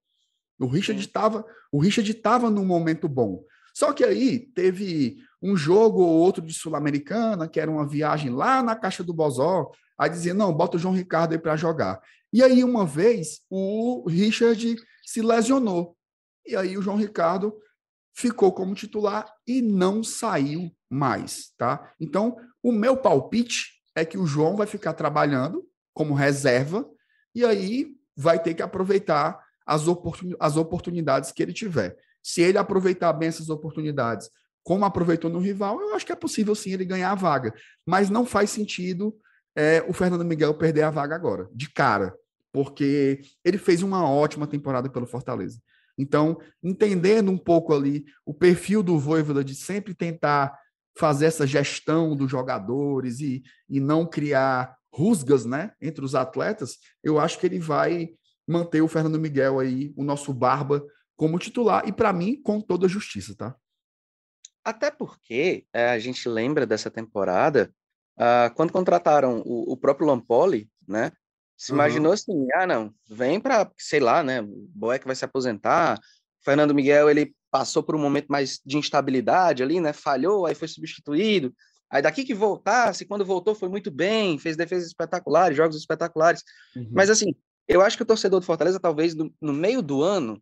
[0.59, 3.43] O Richard estava, o Richard estava num momento bom.
[3.73, 8.61] Só que aí teve um jogo ou outro de Sul-Americana, que era uma viagem lá
[8.61, 12.01] na Caixa do Bozó, aí dizia, não, bota o João Ricardo aí para jogar.
[12.33, 15.97] E aí, uma vez, o Richard se lesionou.
[16.45, 17.53] E aí o João Ricardo
[18.13, 21.93] ficou como titular e não saiu mais, tá?
[21.99, 26.87] Então, o meu palpite é que o João vai ficar trabalhando como reserva
[27.33, 31.97] e aí vai ter que aproveitar as, oportun as oportunidades que ele tiver.
[32.21, 34.29] Se ele aproveitar bem essas oportunidades,
[34.63, 37.53] como aproveitou no rival, eu acho que é possível sim ele ganhar a vaga.
[37.85, 39.15] Mas não faz sentido
[39.55, 42.15] é, o Fernando Miguel perder a vaga agora, de cara,
[42.51, 45.59] porque ele fez uma ótima temporada pelo Fortaleza.
[45.97, 50.57] Então, entendendo um pouco ali o perfil do Voivoda de sempre tentar
[50.97, 57.19] fazer essa gestão dos jogadores e, e não criar rusgas né, entre os atletas, eu
[57.19, 58.09] acho que ele vai
[58.47, 62.87] manter o Fernando Miguel aí, o nosso Barba, como titular, e para mim, com toda
[62.87, 63.55] a justiça, tá?
[64.63, 67.73] Até porque é, a gente lembra dessa temporada,
[68.17, 71.11] uh, quando contrataram o, o próprio Lampoli, né?
[71.61, 71.77] Se uhum.
[71.77, 74.41] imaginou assim, ah, não, vem para, sei lá, né?
[74.41, 75.99] O Boeck vai se aposentar.
[75.99, 79.93] O Fernando Miguel, ele passou por um momento mais de instabilidade ali, né?
[79.93, 81.53] Falhou, aí foi substituído.
[81.87, 86.43] Aí daqui que voltasse, quando voltou foi muito bem, fez defesas espetaculares, jogos espetaculares.
[86.75, 86.89] Uhum.
[86.93, 87.35] Mas assim,
[87.67, 90.41] eu acho que o torcedor do Fortaleza, talvez no, no, meio do ano,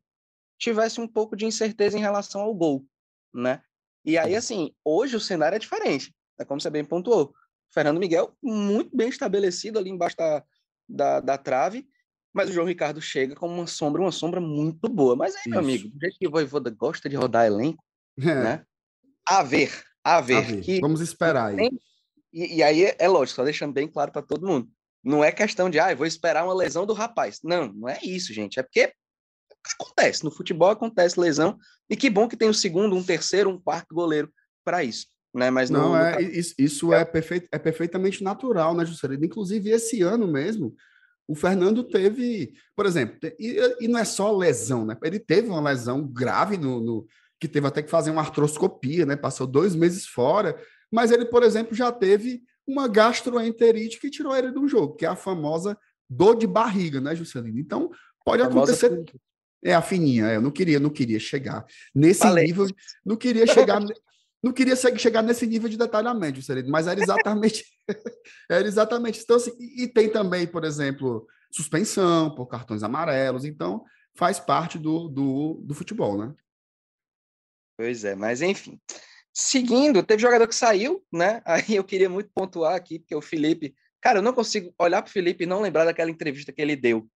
[0.58, 2.86] tivesse um pouco de incerteza em relação ao gol,
[3.34, 3.62] né?
[4.06, 7.34] E aí, assim, hoje o cenário é diferente, é como você bem pontuou.
[7.74, 10.42] Fernando Miguel, muito bem estabelecido ali embaixo da,
[10.90, 11.88] da, da trave,
[12.34, 15.16] mas o João Ricardo chega com uma sombra, uma sombra muito boa.
[15.16, 15.50] Mas aí, Isso.
[15.50, 17.84] meu amigo, do jeito que o Voivoda gosta de rodar elenco,
[18.20, 18.24] é.
[18.24, 18.66] né?
[19.28, 20.38] A ver, a ver.
[20.38, 20.62] A ver.
[20.62, 21.70] Que Vamos esperar aí.
[22.32, 24.70] E, e, aí é lógico, só deixando bem claro para todo mundo.
[25.04, 27.40] Não é questão de, ah, vou esperar uma lesão do rapaz.
[27.44, 28.60] Não, não é isso, gente.
[28.60, 28.94] É porque
[29.80, 30.24] acontece.
[30.24, 31.58] No futebol acontece lesão.
[31.90, 34.32] E que bom que tem um segundo, um terceiro, um quarto goleiro
[34.64, 35.08] para isso.
[35.34, 35.50] Né?
[35.52, 39.26] Mas não, é, isso, isso é, perfeito, é perfeitamente natural, né, Juscelino?
[39.26, 40.76] Inclusive, esse ano mesmo,
[41.28, 44.98] o Fernando teve, por exemplo, e, e, não é só lesão, né?
[45.04, 47.08] Ele teve uma lesão grave no, no,
[47.40, 49.16] que teve até que fazer uma artroscopia, né?
[49.16, 50.60] Passou dois meses fora,
[50.92, 55.10] mas ele, por exemplo, já teve uma gastroenterite que tirou ele do jogo, que é
[55.10, 55.78] a famosa
[56.10, 57.60] dor de barriga, né, Juscelino?
[57.60, 57.92] Então,
[58.26, 59.04] pode acontecer.
[59.64, 62.46] É a fininha, é, eu não queria, não queria chegar nesse Falei.
[62.46, 62.66] nível,
[63.06, 63.80] não queria chegar
[64.42, 67.66] não queria chegar nesse nível de detalhamento, mas era exatamente,
[68.50, 69.22] era exatamente.
[69.22, 73.84] Então, assim, e tem também, por exemplo, suspensão por cartões amarelos, então
[74.16, 76.34] faz parte do, do, do futebol, né?
[77.78, 78.80] Pois é, mas enfim.
[79.34, 81.42] Seguindo, teve jogador que saiu, né?
[81.46, 83.74] Aí eu queria muito pontuar aqui, porque o Felipe.
[84.02, 86.76] Cara, eu não consigo olhar para o Felipe e não lembrar daquela entrevista que ele
[86.76, 87.08] deu.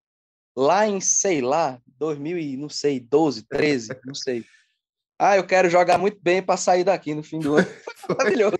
[0.55, 4.45] Lá em, sei lá, 2000 e não sei, 12, 13, não sei.
[5.19, 7.67] Ah, eu quero jogar muito bem para sair daqui no fim do ano.
[8.09, 8.57] Maravilhoso.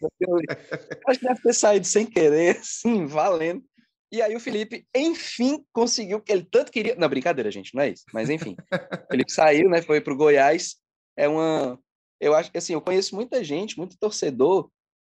[1.07, 3.63] Acho que deve ter saído sem querer, sim, valendo.
[4.11, 6.95] E aí o Felipe, enfim, conseguiu o que ele tanto queria.
[6.95, 8.03] Não, brincadeira, gente, não é isso.
[8.13, 9.81] Mas enfim, o Felipe saiu, né?
[9.81, 10.75] Foi para o Goiás.
[11.17, 11.79] É uma.
[12.21, 14.69] Eu acho que assim, eu conheço muita gente, muito torcedor,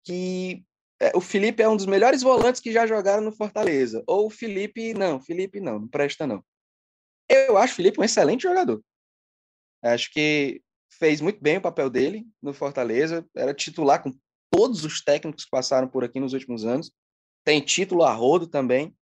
[0.06, 0.64] que
[1.00, 4.02] é, o Felipe é um dos melhores volantes que já jogaram no Fortaleza.
[4.08, 6.44] Ou o Felipe, não, Felipe não, não presta não.
[7.30, 8.82] Eu acho o Felipe um excelente jogador.
[9.84, 10.62] Acho que
[10.98, 14.14] fez muito bem o papel dele no Fortaleza, era titular com
[14.50, 16.92] todos os técnicos que passaram por aqui nos últimos anos.
[17.44, 18.96] Tem título a rodo também.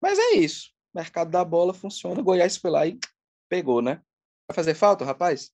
[0.00, 0.70] Mas é isso.
[0.94, 2.20] O mercado da bola funciona.
[2.20, 2.98] O Goiás foi lá e
[3.48, 4.00] pegou, né?
[4.48, 5.50] Vai fazer falta, rapaz?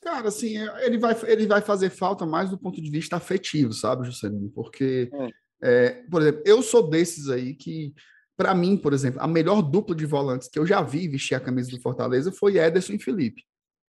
[0.00, 4.06] Cara, assim, ele vai, ele vai fazer falta mais do ponto de vista afetivo, sabe,
[4.06, 4.50] Juscelino?
[4.50, 5.30] Porque, é.
[5.64, 7.94] É, por exemplo, eu sou desses aí que,
[8.36, 11.40] para mim, por exemplo, a melhor dupla de volantes que eu já vi vestir a
[11.40, 13.44] camisa do Fortaleza foi Ederson e Felipe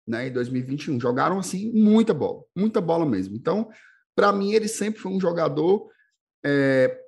[0.08, 1.00] né, em 2021.
[1.00, 3.36] Jogaram assim muita bola, muita bola mesmo.
[3.36, 3.70] Então,
[4.16, 5.90] para mim, ele sempre foi um jogador
[6.46, 7.00] é,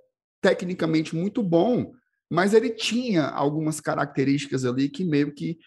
[0.42, 1.94] tecnicamente muito bom,
[2.30, 5.58] mas ele tinha algumas características ali que meio que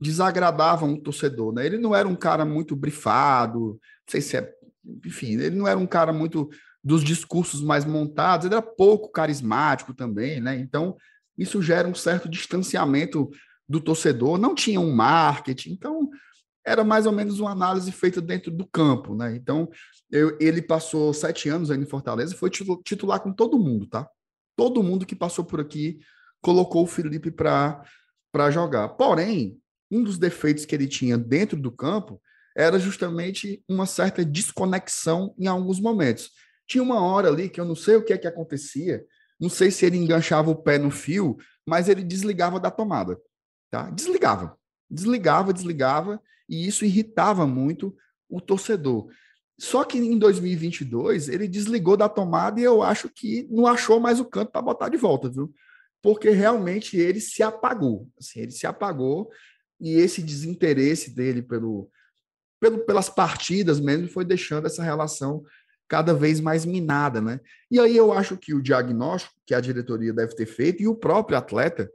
[0.00, 1.52] desagradavam o torcedor.
[1.52, 1.66] Né?
[1.66, 4.52] Ele não era um cara muito brifado, não sei se é.
[5.06, 6.50] Enfim, ele não era um cara muito
[6.82, 10.58] dos discursos mais montados, ele era pouco carismático também, né?
[10.58, 10.94] Então,
[11.38, 13.30] isso gera um certo distanciamento
[13.66, 16.10] do torcedor, não tinha um marketing, então
[16.66, 19.36] era mais ou menos uma análise feita dentro do campo, né?
[19.36, 19.68] Então,
[20.10, 24.08] eu, ele passou sete anos aí em Fortaleza, foi titular com todo mundo, tá?
[24.56, 25.98] Todo mundo que passou por aqui
[26.40, 28.88] colocou o Felipe para jogar.
[28.90, 29.58] Porém,
[29.90, 32.20] um dos defeitos que ele tinha dentro do campo
[32.56, 36.30] era justamente uma certa desconexão em alguns momentos.
[36.66, 39.04] Tinha uma hora ali que eu não sei o que é que acontecia,
[39.40, 43.20] não sei se ele enganchava o pé no fio, mas ele desligava da tomada,
[43.70, 43.90] tá?
[43.90, 44.56] Desligava,
[44.88, 47.96] desligava, desligava, e isso irritava muito
[48.28, 49.08] o torcedor.
[49.58, 54.18] Só que em 2022 ele desligou da tomada e eu acho que não achou mais
[54.18, 55.52] o canto para botar de volta, viu?
[56.02, 59.30] Porque realmente ele se apagou, assim, ele se apagou
[59.80, 61.88] e esse desinteresse dele pelo,
[62.60, 65.44] pelo, pelas partidas mesmo foi deixando essa relação
[65.88, 67.40] cada vez mais minada, né?
[67.70, 70.94] E aí eu acho que o diagnóstico que a diretoria deve ter feito e o
[70.94, 71.90] próprio atleta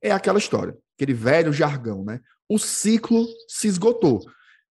[0.00, 2.20] é aquela história, aquele velho jargão, né?
[2.48, 4.20] O ciclo se esgotou.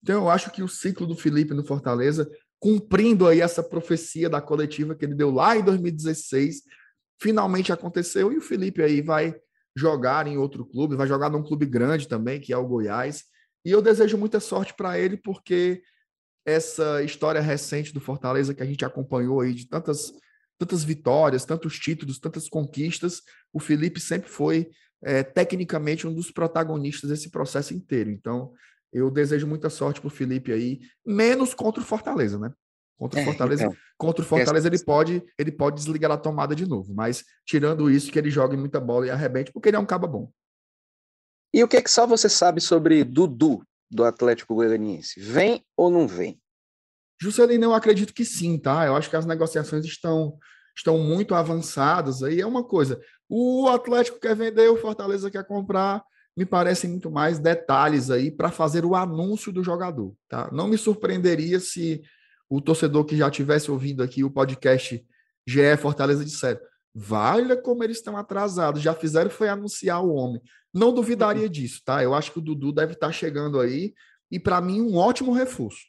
[0.04, 2.30] Então eu acho que o ciclo do Felipe no Fortaleza,
[2.60, 6.64] cumprindo aí essa profecia da coletiva que ele deu lá em 2016,
[7.22, 9.36] finalmente aconteceu e o Felipe aí vai
[9.76, 13.24] jogar em outro clube, vai jogar num clube grande também, que é o Goiás.
[13.64, 15.82] E eu desejo muita sorte para ele porque
[16.46, 20.12] essa história recente do Fortaleza que a gente acompanhou aí de tantas
[20.62, 24.70] tantas vitórias, tantos títulos, tantas conquistas, o Felipe sempre foi
[25.02, 28.12] é, tecnicamente um dos protagonistas desse processo inteiro.
[28.12, 28.54] Então,
[28.94, 32.54] eu desejo muita sorte para o Felipe aí, menos contra o Fortaleza, né?
[32.96, 36.56] Contra o é, Fortaleza, então, contra o Fortaleza ele pode, ele pode desligar a tomada
[36.56, 39.80] de novo, mas tirando isso que ele joga muita bola e arrebente, porque ele é
[39.80, 40.32] um caba bom.
[41.52, 45.20] E o que é que só você sabe sobre Dudu do Atlético Goianiense?
[45.20, 46.40] Vem ou não vem?
[47.22, 48.84] Juscelino, eu acredito que sim, tá?
[48.88, 50.40] Eu acho que as negociações estão,
[50.76, 52.24] estão muito avançadas.
[52.24, 53.00] Aí é uma coisa.
[53.30, 56.04] O Atlético quer vender, o Fortaleza quer comprar.
[56.36, 60.50] Me parecem muito mais detalhes aí para fazer o anúncio do jogador, tá?
[60.52, 62.02] Não me surpreenderia se
[62.50, 65.06] o torcedor que já tivesse ouvindo aqui o podcast
[65.46, 66.60] GE Fortaleza disser:
[66.96, 70.42] Valha como eles estão atrasados, já fizeram foi anunciar o homem.
[70.74, 72.02] Não duvidaria disso, tá?
[72.02, 73.94] Eu acho que o Dudu deve estar chegando aí
[74.32, 75.82] e para mim um ótimo reforço,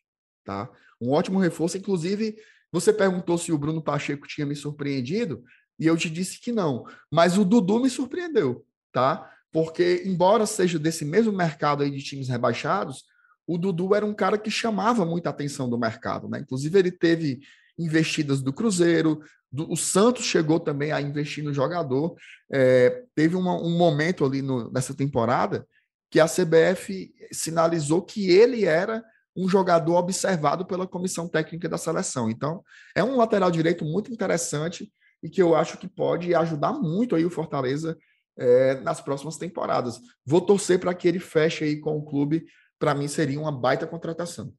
[0.45, 0.69] tá?
[1.03, 1.77] Um ótimo reforço.
[1.77, 2.37] Inclusive,
[2.71, 5.43] você perguntou se o Bruno Pacheco tinha me surpreendido,
[5.79, 6.85] e eu te disse que não.
[7.11, 9.31] Mas o Dudu me surpreendeu, tá?
[9.51, 13.05] Porque, embora seja desse mesmo mercado aí de times rebaixados,
[13.47, 16.39] o Dudu era um cara que chamava muita atenção do mercado, né?
[16.39, 17.41] Inclusive, ele teve
[17.77, 22.15] investidas do Cruzeiro, do, o Santos chegou também a investir no jogador.
[22.51, 25.67] É, teve uma, um momento ali no, nessa temporada
[26.11, 29.03] que a CBF sinalizou que ele era
[29.37, 32.31] um jogador observado pela comissão técnica da seleção.
[32.31, 32.63] Então,
[32.95, 34.93] é um lateral direito muito interessante
[35.23, 37.97] e que eu acho que pode ajudar muito aí o Fortaleza
[38.37, 39.99] é, nas próximas temporadas.
[40.25, 42.45] Vou torcer para que ele feche aí com o clube.
[42.79, 44.53] Para mim, seria uma baita contratação.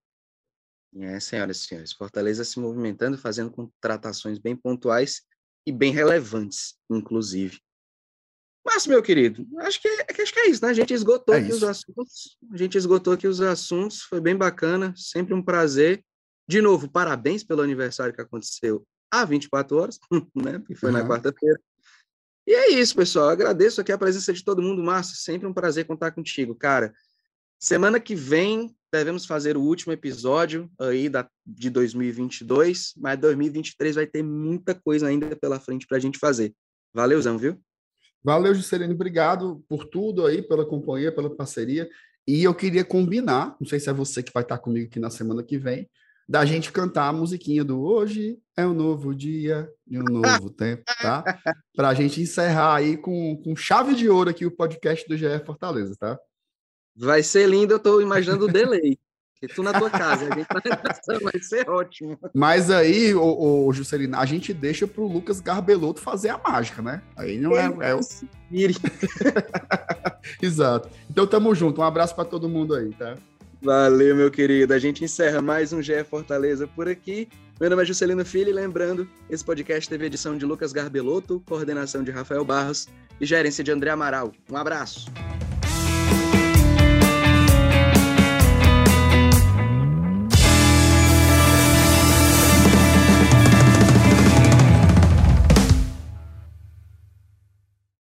[0.96, 5.24] É, senhoras e senhores, Fortaleza se movimentando, fazendo contratações bem pontuais
[5.66, 7.60] e bem relevantes, inclusive.
[8.66, 10.72] Mas, meu querido, acho que, é, acho que é isso, né?
[10.72, 11.58] A gente esgotou é aqui isso.
[11.58, 12.38] os assuntos.
[12.52, 16.04] A gente esgotou aqui os assuntos, foi bem bacana, sempre um prazer.
[16.48, 20.00] De novo, parabéns pelo aniversário que aconteceu há 24 horas,
[20.36, 20.62] né?
[20.66, 20.98] Que foi uhum.
[20.98, 21.60] na quarta-feira.
[22.46, 23.30] E é isso, pessoal.
[23.30, 25.16] agradeço aqui a presença de todo mundo, Márcio.
[25.16, 26.94] Sempre um prazer contar contigo, cara.
[27.60, 34.06] Semana que vem devemos fazer o último episódio aí da, de 2022, mas 2023 vai
[34.06, 36.54] ter muita coisa ainda pela frente para a gente fazer.
[36.94, 37.60] Valeuzão, viu?
[38.24, 38.94] Valeu, Juscelino.
[38.94, 41.90] Obrigado por tudo aí, pela companhia, pela parceria.
[42.26, 45.10] E eu queria combinar, não sei se é você que vai estar comigo aqui na
[45.10, 45.90] semana que vem,
[46.28, 50.84] da gente cantar a musiquinha do Hoje é um novo dia e um novo tempo,
[51.02, 51.24] tá?
[51.76, 55.28] Para a gente encerrar aí com, com chave de ouro aqui o podcast do GE
[55.46, 56.18] Fortaleza, tá?
[56.96, 58.98] Vai ser lindo, eu estou imaginando o delay.
[59.44, 60.62] E tu na tua casa, a gente tá
[61.22, 62.18] vai ser ótimo.
[62.34, 67.02] Mas aí, o, o Juscelino, a gente deixa pro Lucas Garbelotto fazer a mágica, né?
[67.18, 67.66] Aí não é.
[67.82, 68.00] é o...
[70.42, 70.90] Exato.
[71.10, 71.82] Então tamo junto.
[71.82, 73.18] Um abraço para todo mundo aí, tá?
[73.62, 74.74] Valeu, meu querido.
[74.74, 77.28] A gente encerra mais um GE Fortaleza por aqui.
[77.60, 82.02] Meu nome é Juscelino Filho e lembrando, esse podcast teve edição de Lucas Garbelotto, coordenação
[82.02, 82.88] de Rafael Barros
[83.20, 84.32] e gerência de André Amaral.
[84.50, 85.12] Um abraço.